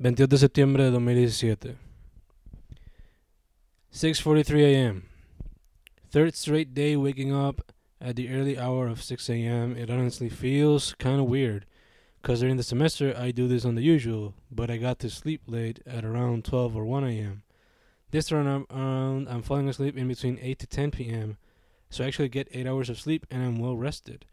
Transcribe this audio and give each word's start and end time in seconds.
22 0.00 0.28
de 0.28 0.38
septiembre 0.38 0.84
de 0.84 0.90
2017. 0.92 1.76
6:43 3.92 4.64
a.m. 4.64 5.02
Third 6.10 6.34
straight 6.34 6.72
day 6.72 6.96
waking 6.96 7.34
up 7.34 7.70
at 8.00 8.16
the 8.16 8.30
early 8.30 8.58
hour 8.58 8.88
of 8.88 9.02
6 9.02 9.28
a.m. 9.28 9.76
It 9.76 9.90
honestly 9.90 10.30
feels 10.30 10.94
kind 10.94 11.20
of 11.20 11.26
weird 11.26 11.66
cuz 12.22 12.40
during 12.40 12.56
the 12.56 12.62
semester 12.62 13.14
I 13.14 13.30
do 13.30 13.46
this 13.46 13.66
on 13.66 13.74
the 13.74 13.82
usual, 13.82 14.32
but 14.50 14.70
I 14.70 14.78
got 14.78 14.98
to 15.00 15.10
sleep 15.10 15.42
late 15.46 15.80
at 15.84 16.02
around 16.02 16.46
12 16.46 16.74
or 16.74 16.86
1 16.86 17.04
a.m. 17.04 17.42
This 18.10 18.32
round 18.32 18.66
around 18.70 19.28
I'm 19.28 19.42
falling 19.42 19.68
asleep 19.68 19.98
in 19.98 20.08
between 20.08 20.38
8 20.40 20.58
to 20.60 20.66
10 20.66 20.92
p.m. 20.92 21.36
So 21.90 22.04
I 22.04 22.06
actually 22.06 22.30
get 22.30 22.48
8 22.52 22.66
hours 22.66 22.88
of 22.88 22.98
sleep 22.98 23.26
and 23.30 23.44
I'm 23.44 23.58
well 23.58 23.76
rested. 23.76 24.24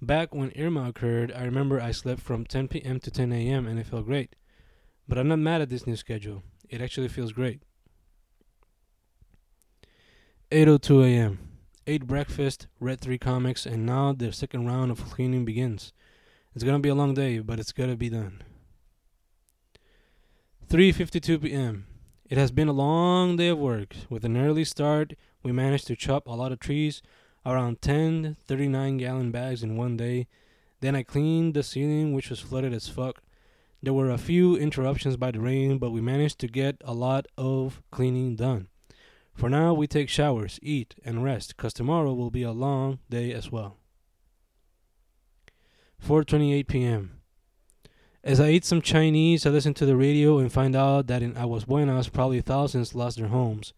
Back 0.00 0.32
when 0.32 0.52
Irma 0.56 0.88
occurred, 0.88 1.32
I 1.32 1.42
remember 1.42 1.80
I 1.80 1.90
slept 1.90 2.22
from 2.22 2.44
10 2.44 2.68
p.m. 2.68 3.00
to 3.00 3.10
10 3.10 3.32
a.m. 3.32 3.66
and 3.66 3.80
it 3.80 3.86
felt 3.86 4.06
great. 4.06 4.36
But 5.10 5.18
I'm 5.18 5.26
not 5.26 5.40
mad 5.40 5.60
at 5.60 5.70
this 5.70 5.88
new 5.88 5.96
schedule. 5.96 6.44
It 6.68 6.80
actually 6.80 7.08
feels 7.08 7.32
great. 7.32 7.62
8:02 10.52 11.04
a.m. 11.04 11.38
Ate 11.84 12.06
breakfast, 12.06 12.68
read 12.78 13.00
three 13.00 13.18
comics, 13.18 13.66
and 13.66 13.84
now 13.84 14.12
the 14.12 14.32
second 14.32 14.66
round 14.66 14.92
of 14.92 15.10
cleaning 15.10 15.44
begins. 15.44 15.92
It's 16.54 16.62
gonna 16.62 16.78
be 16.78 16.90
a 16.90 16.94
long 16.94 17.14
day, 17.14 17.40
but 17.40 17.58
it's 17.58 17.72
gotta 17.72 17.96
be 17.96 18.08
done. 18.08 18.44
3:52 20.68 21.42
p.m. 21.42 21.88
It 22.28 22.38
has 22.38 22.52
been 22.52 22.68
a 22.68 22.82
long 22.86 23.34
day 23.34 23.48
of 23.48 23.58
work. 23.58 23.96
With 24.08 24.24
an 24.24 24.36
early 24.36 24.64
start, 24.64 25.14
we 25.42 25.50
managed 25.50 25.88
to 25.88 25.96
chop 25.96 26.28
a 26.28 26.38
lot 26.40 26.52
of 26.52 26.60
trees, 26.60 27.02
around 27.44 27.82
10 27.82 28.36
39 28.46 28.98
gallon 28.98 29.32
bags 29.32 29.64
in 29.64 29.76
one 29.76 29.96
day. 29.96 30.28
Then 30.78 30.94
I 30.94 31.02
cleaned 31.02 31.54
the 31.54 31.64
ceiling, 31.64 32.12
which 32.12 32.30
was 32.30 32.38
flooded 32.38 32.72
as 32.72 32.86
fuck. 32.86 33.24
There 33.82 33.94
were 33.94 34.10
a 34.10 34.18
few 34.18 34.56
interruptions 34.56 35.16
by 35.16 35.30
the 35.30 35.40
rain, 35.40 35.78
but 35.78 35.90
we 35.90 36.02
managed 36.02 36.38
to 36.40 36.48
get 36.48 36.76
a 36.84 36.92
lot 36.92 37.26
of 37.38 37.82
cleaning 37.90 38.36
done. 38.36 38.68
For 39.32 39.48
now, 39.48 39.72
we 39.72 39.86
take 39.86 40.10
showers, 40.10 40.58
eat, 40.62 40.96
and 41.02 41.24
rest, 41.24 41.56
cause 41.56 41.72
tomorrow 41.72 42.12
will 42.12 42.30
be 42.30 42.42
a 42.42 42.52
long 42.52 42.98
day 43.08 43.32
as 43.32 43.50
well. 43.50 43.78
4:28 46.06 46.66
p.m. 46.66 47.20
As 48.22 48.38
I 48.38 48.50
eat 48.50 48.66
some 48.66 48.82
Chinese, 48.82 49.46
I 49.46 49.50
listen 49.50 49.72
to 49.74 49.86
the 49.86 49.96
radio 49.96 50.38
and 50.38 50.52
find 50.52 50.76
out 50.76 51.06
that 51.06 51.22
in 51.22 51.36
Aguas 51.38 51.64
Buenas, 51.64 52.10
probably 52.10 52.42
thousands 52.42 52.94
lost 52.94 53.16
their 53.16 53.28
homes. 53.28 53.72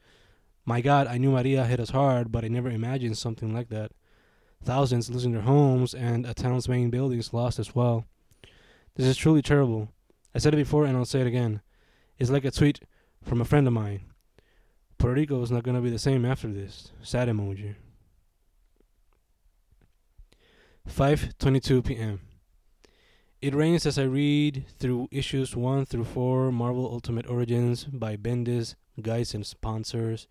My 0.64 0.80
God, 0.80 1.06
I 1.06 1.18
knew 1.18 1.30
Maria 1.30 1.64
hit 1.64 1.78
us 1.78 1.90
hard, 1.90 2.32
but 2.32 2.44
I 2.44 2.48
never 2.48 2.68
imagined 2.68 3.18
something 3.18 3.54
like 3.54 3.68
that. 3.68 3.92
Thousands 4.64 5.10
losing 5.10 5.30
their 5.30 5.42
homes 5.42 5.94
and 5.94 6.26
a 6.26 6.34
town's 6.34 6.68
main 6.68 6.90
buildings 6.90 7.32
lost 7.32 7.60
as 7.60 7.74
well. 7.74 8.06
This 8.94 9.06
is 9.06 9.16
truly 9.16 9.42
terrible. 9.42 9.88
I 10.34 10.38
said 10.38 10.54
it 10.54 10.58
before 10.58 10.84
and 10.84 10.96
I'll 10.96 11.04
say 11.04 11.20
it 11.20 11.26
again. 11.26 11.62
It's 12.18 12.30
like 12.30 12.44
a 12.44 12.50
tweet 12.50 12.80
from 13.22 13.40
a 13.40 13.44
friend 13.44 13.66
of 13.66 13.72
mine. 13.72 14.02
Puerto 14.98 15.14
Rico 15.14 15.42
is 15.42 15.50
not 15.50 15.62
going 15.62 15.74
to 15.74 15.80
be 15.80 15.90
the 15.90 15.98
same 15.98 16.24
after 16.24 16.48
this. 16.48 16.92
Sad 17.02 17.28
emoji. 17.28 17.74
5:22 20.88 21.84
p.m. 21.84 22.20
It 23.40 23.54
rains 23.54 23.86
as 23.86 23.98
I 23.98 24.04
read 24.04 24.66
through 24.78 25.08
issues 25.10 25.56
1 25.56 25.86
through 25.86 26.04
4 26.04 26.52
Marvel 26.52 26.86
Ultimate 26.92 27.28
Origins 27.28 27.84
by 27.84 28.16
Bendis, 28.16 28.74
Guice 29.00 29.34
and 29.34 29.46
sponsors. 29.46 30.28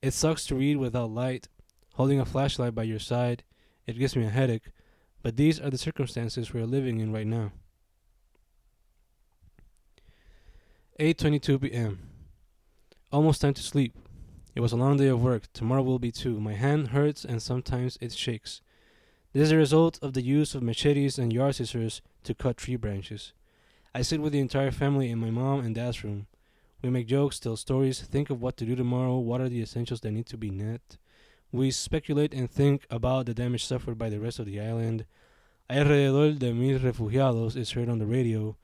It 0.00 0.12
sucks 0.12 0.46
to 0.46 0.56
read 0.56 0.78
without 0.78 1.10
light, 1.10 1.48
holding 1.94 2.18
a 2.18 2.24
flashlight 2.24 2.74
by 2.74 2.84
your 2.84 2.98
side. 2.98 3.44
It 3.86 3.98
gives 3.98 4.16
me 4.16 4.24
a 4.24 4.30
headache, 4.30 4.70
but 5.22 5.36
these 5.36 5.60
are 5.60 5.70
the 5.70 5.78
circumstances 5.78 6.52
we 6.52 6.60
are 6.60 6.66
living 6.66 6.98
in 6.98 7.12
right 7.12 7.26
now. 7.26 7.52
8:22 11.00 11.62
p.m. 11.62 12.00
Almost 13.10 13.40
time 13.40 13.54
to 13.54 13.62
sleep. 13.62 13.96
It 14.54 14.60
was 14.60 14.72
a 14.72 14.76
long 14.76 14.98
day 14.98 15.08
of 15.08 15.22
work. 15.22 15.50
Tomorrow 15.54 15.82
will 15.82 15.98
be 15.98 16.12
too. 16.12 16.38
My 16.38 16.52
hand 16.52 16.88
hurts 16.88 17.24
and 17.24 17.40
sometimes 17.40 17.96
it 18.02 18.12
shakes. 18.12 18.60
This 19.32 19.44
is 19.44 19.52
a 19.52 19.56
result 19.56 19.98
of 20.02 20.12
the 20.12 20.20
use 20.20 20.54
of 20.54 20.62
machetes 20.62 21.18
and 21.18 21.32
yard 21.32 21.54
scissors 21.54 22.02
to 22.24 22.34
cut 22.34 22.58
tree 22.58 22.76
branches. 22.76 23.32
I 23.94 24.02
sit 24.02 24.20
with 24.20 24.34
the 24.34 24.40
entire 24.40 24.70
family 24.70 25.10
in 25.10 25.18
my 25.18 25.30
mom 25.30 25.60
and 25.60 25.74
dad's 25.74 26.04
room. 26.04 26.26
We 26.82 26.90
make 26.90 27.06
jokes, 27.06 27.40
tell 27.40 27.56
stories, 27.56 28.02
think 28.02 28.28
of 28.28 28.42
what 28.42 28.58
to 28.58 28.66
do 28.66 28.76
tomorrow, 28.76 29.16
what 29.16 29.40
are 29.40 29.48
the 29.48 29.62
essentials 29.62 30.02
that 30.02 30.10
need 30.10 30.26
to 30.26 30.36
be 30.36 30.50
net. 30.50 30.98
We 31.50 31.70
speculate 31.70 32.34
and 32.34 32.50
think 32.50 32.86
about 32.90 33.24
the 33.24 33.34
damage 33.34 33.64
suffered 33.64 33.96
by 33.96 34.10
the 34.10 34.20
rest 34.20 34.38
of 34.38 34.44
the 34.44 34.60
island. 34.60 35.06
Alrededor 35.70 36.38
de 36.38 36.52
mil 36.52 36.78
refugiados 36.80 37.56
is 37.56 37.70
heard 37.70 37.88
on 37.88 37.98
the 37.98 38.06
radio, 38.06 38.58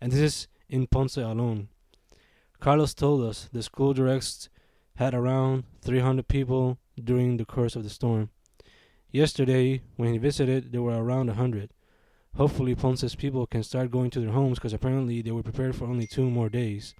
and 0.00 0.10
this 0.10 0.20
is 0.20 0.48
in 0.68 0.86
Ponce 0.86 1.16
alone. 1.16 1.68
Carlos 2.60 2.94
told 2.94 3.22
us 3.22 3.48
the 3.52 3.62
school 3.62 3.92
directs 3.92 4.48
had 4.96 5.14
around 5.14 5.64
300 5.82 6.26
people 6.26 6.78
during 7.02 7.36
the 7.36 7.44
course 7.44 7.76
of 7.76 7.84
the 7.84 7.90
storm. 7.90 8.30
Yesterday, 9.10 9.80
when 9.96 10.12
he 10.12 10.18
visited, 10.18 10.72
there 10.72 10.82
were 10.82 11.02
around 11.02 11.28
100. 11.28 11.70
Hopefully, 12.36 12.74
Ponce's 12.74 13.14
people 13.14 13.46
can 13.46 13.62
start 13.62 13.90
going 13.90 14.10
to 14.10 14.20
their 14.20 14.32
homes 14.32 14.58
because 14.58 14.72
apparently 14.72 15.22
they 15.22 15.30
were 15.30 15.42
prepared 15.42 15.74
for 15.74 15.86
only 15.86 16.06
two 16.06 16.28
more 16.28 16.48
days. 16.48 16.94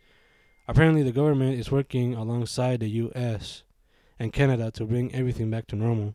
Apparently, 0.66 1.02
the 1.02 1.12
government 1.12 1.58
is 1.58 1.70
working 1.70 2.14
alongside 2.14 2.80
the 2.80 2.88
U.S. 2.88 3.62
and 4.18 4.32
Canada 4.32 4.70
to 4.70 4.84
bring 4.84 5.14
everything 5.14 5.50
back 5.50 5.66
to 5.66 5.76
normal. 5.76 6.14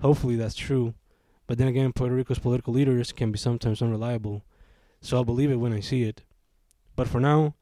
Hopefully, 0.00 0.36
that's 0.36 0.54
true. 0.54 0.94
But 1.46 1.58
then 1.58 1.68
again, 1.68 1.92
Puerto 1.92 2.14
Rico's 2.14 2.38
political 2.38 2.72
leaders 2.72 3.10
can 3.10 3.32
be 3.32 3.38
sometimes 3.38 3.82
unreliable, 3.82 4.44
so 5.00 5.16
I'll 5.16 5.24
believe 5.24 5.50
it 5.50 5.56
when 5.56 5.72
I 5.72 5.80
see 5.80 6.04
it. 6.04 6.22
But 7.00 7.08
for 7.08 7.18
now, 7.18 7.54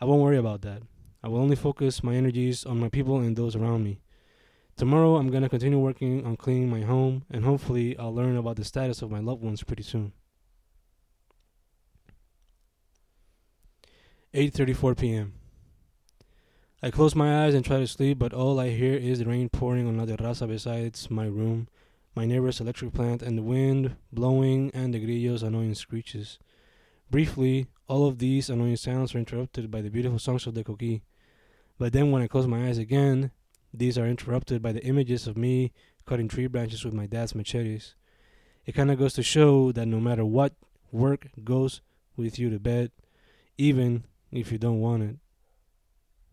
I 0.00 0.04
won't 0.04 0.22
worry 0.22 0.36
about 0.38 0.62
that. 0.62 0.80
I 1.20 1.26
will 1.26 1.40
only 1.40 1.56
focus 1.56 2.04
my 2.04 2.14
energies 2.14 2.64
on 2.64 2.78
my 2.78 2.88
people 2.88 3.18
and 3.18 3.34
those 3.34 3.56
around 3.56 3.82
me. 3.82 3.98
Tomorrow, 4.76 5.16
I'm 5.16 5.30
going 5.32 5.42
to 5.42 5.48
continue 5.48 5.80
working 5.80 6.24
on 6.24 6.36
cleaning 6.36 6.70
my 6.70 6.82
home, 6.82 7.24
and 7.28 7.44
hopefully, 7.44 7.98
I'll 7.98 8.14
learn 8.14 8.36
about 8.36 8.54
the 8.54 8.62
status 8.62 9.02
of 9.02 9.10
my 9.10 9.18
loved 9.18 9.42
ones 9.42 9.64
pretty 9.64 9.82
soon. 9.82 10.12
8:34 14.32 14.96
p.m. 14.96 15.34
I 16.80 16.92
close 16.92 17.16
my 17.16 17.44
eyes 17.44 17.54
and 17.54 17.64
try 17.64 17.80
to 17.80 17.88
sleep, 17.88 18.20
but 18.20 18.32
all 18.32 18.60
I 18.60 18.68
hear 18.68 18.94
is 18.94 19.18
the 19.18 19.24
rain 19.24 19.48
pouring 19.48 19.88
on 19.88 19.96
La 19.96 20.04
terraza 20.04 20.46
besides 20.46 21.10
my 21.10 21.26
room, 21.26 21.66
my 22.14 22.26
neighbor's 22.26 22.60
electric 22.60 22.92
plant, 22.92 23.22
and 23.22 23.36
the 23.36 23.42
wind 23.42 23.96
blowing 24.12 24.70
and 24.72 24.94
the 24.94 25.00
grillo's 25.00 25.42
annoying 25.42 25.74
screeches. 25.74 26.38
Briefly, 27.14 27.68
all 27.86 28.08
of 28.08 28.18
these 28.18 28.50
annoying 28.50 28.74
sounds 28.74 29.14
are 29.14 29.18
interrupted 29.18 29.70
by 29.70 29.80
the 29.80 29.88
beautiful 29.88 30.18
songs 30.18 30.48
of 30.48 30.54
the 30.54 30.64
coqui. 30.64 31.02
But 31.78 31.92
then 31.92 32.10
when 32.10 32.22
I 32.22 32.26
close 32.26 32.48
my 32.48 32.66
eyes 32.66 32.76
again, 32.76 33.30
these 33.72 33.96
are 33.96 34.04
interrupted 34.04 34.60
by 34.60 34.72
the 34.72 34.84
images 34.84 35.28
of 35.28 35.36
me 35.36 35.70
cutting 36.06 36.26
tree 36.26 36.48
branches 36.48 36.84
with 36.84 36.92
my 36.92 37.06
dad's 37.06 37.32
machetes. 37.32 37.94
It 38.66 38.72
kind 38.72 38.90
of 38.90 38.98
goes 38.98 39.12
to 39.12 39.22
show 39.22 39.70
that 39.70 39.86
no 39.86 40.00
matter 40.00 40.24
what, 40.24 40.54
work 40.90 41.28
goes 41.44 41.82
with 42.16 42.36
you 42.36 42.50
to 42.50 42.58
bed, 42.58 42.90
even 43.56 44.06
if 44.32 44.50
you 44.50 44.58
don't 44.58 44.80
want 44.80 45.04
it. 45.04 45.16